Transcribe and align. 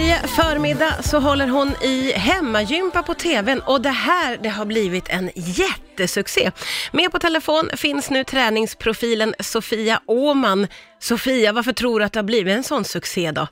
Varje 0.00 0.14
förmiddag 0.14 0.92
så 1.10 1.18
håller 1.18 1.48
hon 1.48 1.68
i 1.68 2.12
hemmagympa 2.28 3.02
på 3.02 3.14
TVn 3.14 3.60
och 3.66 3.80
det 3.82 3.96
här 4.08 4.36
det 4.42 4.48
har 4.48 4.66
blivit 4.66 5.08
en 5.16 5.26
jättesuccé. 5.62 6.50
Med 6.92 7.12
på 7.12 7.18
telefon 7.18 7.64
finns 7.84 8.10
nu 8.10 8.24
träningsprofilen 8.24 9.34
Sofia 9.38 9.96
Åman. 10.06 10.66
Sofia, 10.98 11.52
varför 11.52 11.72
tror 11.72 11.98
du 11.98 12.04
att 12.04 12.12
det 12.12 12.18
har 12.18 12.30
blivit 12.32 12.56
en 12.56 12.62
sån 12.62 12.84
succé 12.84 13.30
då? 13.30 13.46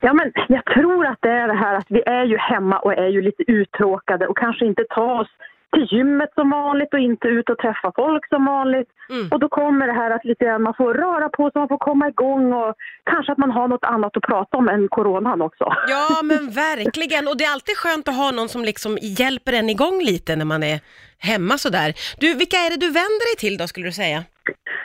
Ja, 0.00 0.12
men 0.12 0.32
jag 0.48 0.64
tror 0.64 1.06
att 1.06 1.18
det 1.20 1.34
är 1.42 1.48
det 1.48 1.58
här 1.64 1.74
att 1.74 1.90
vi 1.96 2.02
är 2.06 2.24
ju 2.24 2.36
hemma 2.38 2.78
och 2.78 2.92
är 2.92 3.08
ju 3.08 3.22
lite 3.22 3.42
uttråkade 3.46 4.26
och 4.26 4.38
kanske 4.38 4.66
inte 4.66 4.84
tar 4.88 5.20
oss 5.20 5.30
till 5.72 5.86
gymmet 5.90 6.30
som 6.34 6.50
vanligt 6.50 6.94
och 6.94 7.00
inte 7.00 7.28
ut 7.28 7.50
och 7.50 7.58
träffa 7.58 7.92
folk 7.96 8.28
som 8.28 8.44
vanligt. 8.44 8.88
Mm. 9.10 9.28
Och 9.32 9.40
då 9.40 9.48
kommer 9.48 9.86
det 9.86 9.92
här 9.92 10.10
att 10.10 10.24
lite 10.24 10.58
man 10.58 10.74
får 10.74 10.94
röra 10.94 11.28
på 11.28 11.42
sig, 11.50 11.58
man 11.60 11.68
får 11.68 11.78
komma 11.78 12.08
igång 12.08 12.52
och 12.52 12.74
kanske 13.04 13.32
att 13.32 13.38
man 13.38 13.50
har 13.50 13.68
något 13.68 13.84
annat 13.84 14.16
att 14.16 14.22
prata 14.22 14.56
om 14.56 14.68
än 14.68 14.88
coronan 14.88 15.42
också. 15.42 15.64
Ja, 15.88 16.22
men 16.22 16.50
verkligen. 16.50 17.28
Och 17.28 17.36
det 17.36 17.44
är 17.44 17.52
alltid 17.52 17.76
skönt 17.76 18.08
att 18.08 18.16
ha 18.16 18.30
någon 18.30 18.48
som 18.48 18.64
liksom 18.64 18.98
hjälper 19.02 19.52
en 19.52 19.70
igång 19.70 19.98
lite 20.02 20.36
när 20.36 20.44
man 20.44 20.62
är 20.62 20.80
hemma 21.18 21.58
sådär. 21.58 21.94
Du, 22.20 22.34
vilka 22.34 22.56
är 22.56 22.70
det 22.70 22.76
du 22.76 22.86
vänder 22.86 23.24
dig 23.30 23.36
till 23.38 23.56
då, 23.58 23.66
skulle 23.68 23.86
du 23.86 23.92
säga? 23.92 24.24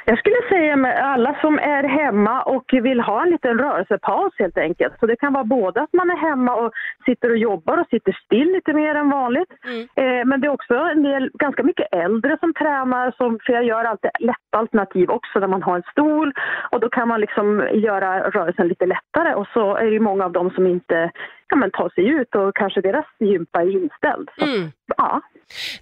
Jag 0.10 0.20
skulle 0.20 0.42
säga 0.50 0.76
med 0.76 0.98
alla 1.14 1.38
som 1.42 1.60
är 1.60 1.84
hemma 1.84 2.42
och 2.42 2.66
vill 2.72 3.00
ha 3.00 3.24
en 3.24 3.30
liten 3.30 3.58
rörelsepaus 3.58 4.34
helt 4.40 4.58
enkelt. 4.58 4.94
Så 5.00 5.06
det 5.06 5.16
kan 5.16 5.34
vara 5.34 5.44
både 5.44 5.82
att 5.82 5.94
man 5.94 6.10
är 6.10 6.18
hemma 6.18 6.56
och 6.56 6.72
sitter 7.06 7.30
och 7.30 7.38
jobbar 7.38 7.78
och 7.78 7.88
sitter 7.90 8.20
still 8.26 8.52
lite 8.52 8.74
mer 8.74 8.96
än 8.96 9.10
vanligt. 9.10 9.52
Mm. 9.64 9.82
Eh, 9.96 10.26
men 10.26 10.42
det 10.42 10.48
är 10.48 10.52
också 10.52 10.74
en 10.74 11.04
del, 11.04 11.30
ganska 11.34 11.64
mycket 11.64 11.94
äldre 11.94 12.38
som 12.40 12.54
tränar, 12.54 13.14
som, 13.18 13.40
för 13.46 13.54
jag 13.54 13.64
gör 13.64 13.84
alltid 13.84 14.12
lätta 14.20 14.58
alternativ 14.58 15.10
också 15.10 15.40
där 15.40 15.48
man 15.48 15.64
har 15.64 15.76
en 15.76 15.92
stol 15.92 16.34
och 16.72 16.80
då 16.80 16.90
kan 16.90 17.08
man 17.08 17.22
liksom 17.22 17.68
göra 17.74 18.30
rörelsen 18.30 18.68
lite 18.68 18.86
lättare 18.86 19.34
och 19.34 19.48
så 19.54 19.76
är 19.76 19.86
det 19.86 19.92
ju 19.92 20.00
många 20.00 20.26
av 20.26 20.32
dem 20.32 20.52
som 20.52 20.68
inte 20.68 21.12
ja, 21.50 21.58
men 21.58 21.72
tar 21.72 21.90
sig 21.90 22.08
ut 22.08 22.36
och 22.36 22.56
kanske 22.56 22.82
deras 22.82 23.06
gympa 23.20 23.62
är 23.62 23.72
inställd. 23.84 24.30
Så, 24.40 24.46
Mm. 24.46 24.72
ja. 24.98 25.22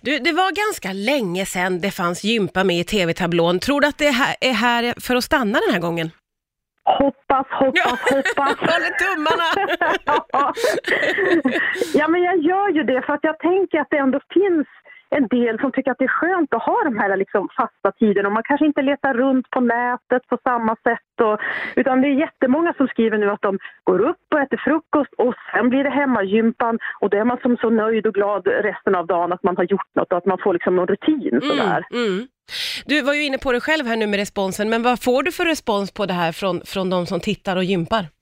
Du, 0.02 0.19
det 0.19 0.31
var 0.31 0.52
ganska 0.66 0.94
länge 0.94 1.45
sedan 1.45 1.80
det 1.81 1.91
fanns 1.91 2.23
gympa 2.23 2.63
med 2.63 2.75
i 2.80 2.83
TV-tablån. 2.83 3.59
Tror 3.59 3.81
du 3.81 3.88
att 3.88 3.97
det 3.97 4.09
här 4.09 4.36
är 4.41 4.53
här 4.53 4.93
för 5.02 5.16
att 5.16 5.23
stanna 5.23 5.59
den 5.66 5.73
här 5.73 5.81
gången? 5.81 6.11
Hoppas, 6.99 7.47
hoppas, 7.49 7.99
hoppas. 8.11 8.55
Håller 8.69 8.93
tummarna! 9.05 9.49
Ja. 10.31 10.53
ja, 11.93 12.08
men 12.08 12.23
jag 12.23 12.38
gör 12.43 12.69
ju 12.69 12.83
det 12.83 13.02
för 13.05 13.13
att 13.13 13.23
jag 13.23 13.39
tänker 13.39 13.80
att 13.80 13.88
det 13.89 13.97
ändå 13.97 14.19
finns 14.33 14.67
en 15.17 15.27
del 15.27 15.59
som 15.59 15.71
tycker 15.71 15.91
att 15.91 16.02
det 16.02 16.09
är 16.11 16.19
skönt 16.19 16.53
att 16.53 16.63
ha 16.69 16.77
de 16.83 16.97
här 16.97 17.17
liksom 17.17 17.49
fasta 17.58 17.91
tiderna 17.99 18.27
och 18.27 18.33
man 18.33 18.44
kanske 18.49 18.66
inte 18.66 18.81
letar 18.81 19.13
runt 19.13 19.49
på 19.49 19.59
nätet 19.59 20.27
på 20.27 20.38
samma 20.44 20.75
sätt. 20.88 21.13
Och, 21.27 21.39
utan 21.75 22.02
det 22.02 22.08
är 22.08 22.21
jättemånga 22.25 22.73
som 22.77 22.88
skriver 22.88 23.17
nu 23.17 23.31
att 23.31 23.41
de 23.41 23.59
går 23.83 23.99
upp 24.09 24.25
och 24.33 24.39
äter 24.39 24.61
frukost 24.67 25.13
och 25.17 25.33
sen 25.53 25.69
blir 25.69 25.83
det 25.83 25.89
hemmagympan 25.89 26.80
och 27.02 27.09
då 27.09 27.17
är 27.17 27.25
man 27.25 27.39
som 27.41 27.58
så 27.58 27.69
nöjd 27.69 28.08
och 28.08 28.13
glad 28.13 28.47
resten 28.47 28.95
av 28.95 29.08
dagen 29.08 29.33
att 29.33 29.43
man 29.43 29.58
har 29.58 29.63
gjort 29.63 29.91
något 29.95 30.11
och 30.11 30.17
att 30.17 30.25
man 30.25 30.38
får 30.43 30.53
liksom 30.53 30.75
någon 30.75 30.88
rutin 30.88 31.41
sådär. 31.41 31.81
Mm, 31.91 32.05
mm. 32.08 32.27
Du 32.86 33.02
var 33.02 33.13
ju 33.13 33.23
inne 33.23 33.38
på 33.38 33.52
det 33.52 33.59
själv 33.59 33.86
här 33.86 33.97
nu 33.97 34.08
med 34.08 34.19
responsen, 34.19 34.69
men 34.69 34.83
vad 34.83 35.03
får 35.03 35.23
du 35.23 35.31
för 35.31 35.45
respons 35.45 35.91
på 35.93 36.05
det 36.05 36.13
här 36.13 36.31
från, 36.31 36.61
från 36.66 36.89
de 36.89 37.05
som 37.05 37.19
tittar 37.19 37.55
och 37.55 37.63
gympar? 37.63 38.14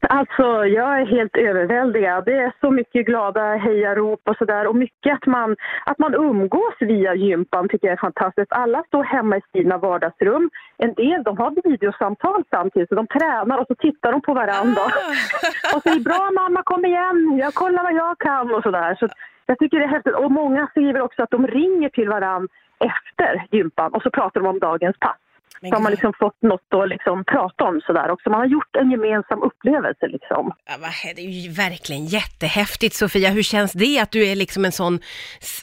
Alltså, 0.00 0.66
jag 0.66 1.00
är 1.00 1.06
helt 1.06 1.36
överväldigad. 1.36 2.24
Det 2.24 2.34
är 2.34 2.52
så 2.60 2.70
mycket 2.70 3.06
glada 3.06 3.56
hejarop 3.56 4.20
och 4.24 4.36
sådär 4.36 4.66
och 4.66 4.76
mycket 4.76 5.12
att 5.14 5.26
man, 5.26 5.56
att 5.86 5.98
man 5.98 6.14
umgås 6.14 6.74
via 6.80 7.14
gympan 7.14 7.68
tycker 7.68 7.86
jag 7.86 7.92
är 7.92 8.00
fantastiskt. 8.00 8.52
Alla 8.52 8.82
står 8.86 9.04
hemma 9.04 9.36
i 9.36 9.40
sina 9.52 9.78
vardagsrum. 9.78 10.50
En 10.76 10.94
del 10.94 11.22
de 11.22 11.38
har 11.38 11.70
videosamtal 11.70 12.44
samtidigt, 12.50 12.88
så 12.88 12.94
de 12.94 13.06
tränar 13.06 13.58
och 13.58 13.66
så 13.66 13.74
tittar 13.74 14.12
de 14.12 14.20
på 14.20 14.34
varandra. 14.34 14.82
Ah! 14.82 15.76
Och 15.76 15.82
säger 15.82 16.00
bra 16.00 16.30
mamma 16.30 16.62
kom 16.62 16.84
igen, 16.84 17.38
jag 17.40 17.54
kollar 17.54 17.82
vad 17.82 17.94
jag 17.94 18.18
kan 18.18 18.54
och 18.54 18.62
sådär. 18.62 18.96
Så 19.00 19.08
jag 19.46 19.58
tycker 19.58 19.78
det 19.78 19.84
är 19.84 19.88
häftigt. 19.88 20.14
Och 20.14 20.32
många 20.32 20.66
skriver 20.66 21.00
också 21.00 21.22
att 21.22 21.30
de 21.30 21.46
ringer 21.46 21.88
till 21.88 22.08
varandra 22.08 22.48
efter 22.78 23.46
gympan 23.50 23.94
och 23.94 24.02
så 24.02 24.10
pratar 24.10 24.40
de 24.40 24.46
om 24.46 24.58
dagens 24.58 24.96
pass. 24.98 25.16
Men 25.62 25.72
har 25.72 25.80
man 25.80 25.92
liksom 25.92 26.12
fått 26.18 26.42
något 26.42 26.74
att 26.74 26.88
liksom 26.88 27.24
prata 27.24 27.64
om 27.64 27.80
sådär 27.86 28.10
också. 28.10 28.30
Man 28.30 28.40
har 28.40 28.46
gjort 28.46 28.76
en 28.76 28.90
gemensam 28.90 29.42
upplevelse 29.42 30.06
liksom. 30.06 30.52
Ja, 30.66 30.74
det 31.16 31.22
är 31.22 31.46
ju 31.46 31.50
verkligen 31.52 32.04
jättehäftigt 32.04 32.94
Sofia. 32.94 33.30
Hur 33.30 33.42
känns 33.42 33.72
det 33.72 34.00
att 34.02 34.10
du 34.10 34.26
är 34.26 34.36
liksom 34.36 34.64
en 34.64 34.72
sån 34.72 34.98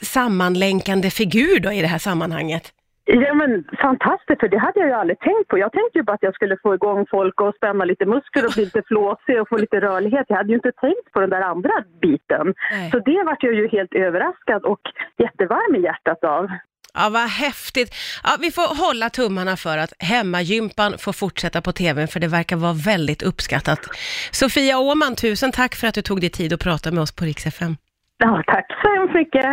sammanlänkande 0.02 1.10
figur 1.10 1.60
då 1.60 1.72
i 1.72 1.80
det 1.80 1.86
här 1.86 1.98
sammanhanget? 1.98 2.72
Ja 3.08 3.34
men 3.34 3.64
fantastiskt, 3.80 4.40
för 4.40 4.48
det 4.48 4.58
hade 4.58 4.80
jag 4.80 4.88
ju 4.88 4.94
aldrig 4.94 5.18
tänkt 5.20 5.48
på. 5.48 5.58
Jag 5.58 5.72
tänkte 5.72 5.98
ju 5.98 6.02
bara 6.02 6.14
att 6.14 6.22
jag 6.22 6.34
skulle 6.34 6.56
få 6.62 6.74
igång 6.74 7.06
folk 7.10 7.40
och 7.40 7.54
spänna 7.54 7.84
lite 7.84 8.06
muskler 8.06 8.46
och 8.46 8.52
bli 8.54 8.64
lite 8.64 8.82
flåsig 8.86 9.40
och 9.40 9.48
få 9.48 9.56
lite 9.56 9.80
rörlighet. 9.80 10.26
Jag 10.28 10.36
hade 10.36 10.48
ju 10.48 10.54
inte 10.54 10.72
tänkt 10.72 11.12
på 11.12 11.20
den 11.20 11.30
där 11.30 11.40
andra 11.40 11.74
biten. 12.00 12.54
Nej. 12.70 12.90
Så 12.90 12.98
det 12.98 13.22
vart 13.26 13.42
jag 13.42 13.54
ju 13.54 13.68
helt 13.68 13.94
överraskad 13.94 14.62
och 14.64 14.80
jättevarm 15.18 15.74
i 15.76 15.80
hjärtat 15.80 16.24
av. 16.24 16.48
Ja, 16.96 17.08
vad 17.08 17.22
häftigt. 17.22 17.94
Ja, 18.24 18.30
vi 18.40 18.50
får 18.50 18.86
hålla 18.86 19.10
tummarna 19.10 19.56
för 19.56 19.78
att 19.78 19.92
hemmagympan 19.98 20.98
får 20.98 21.12
fortsätta 21.12 21.60
på 21.62 21.72
TVn, 21.72 22.08
för 22.08 22.20
det 22.20 22.28
verkar 22.28 22.56
vara 22.56 22.72
väldigt 22.72 23.22
uppskattat. 23.22 23.78
Sofia 24.30 24.78
Åman, 24.78 25.16
tusen 25.16 25.52
tack 25.52 25.74
för 25.74 25.86
att 25.86 25.94
du 25.94 26.02
tog 26.02 26.20
dig 26.20 26.30
tid 26.30 26.52
att 26.52 26.60
prata 26.60 26.90
med 26.90 27.02
oss 27.02 27.12
på 27.12 27.24
Rix 27.24 27.46
FM. 27.46 27.76
Ja, 28.18 28.42
tack 28.46 28.66
så 28.82 28.94
hemskt 28.94 29.14
mycket. 29.14 29.44